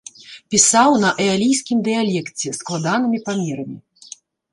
[0.53, 3.77] Пісаў на эалійскім дыялекце, складанымі памерамі.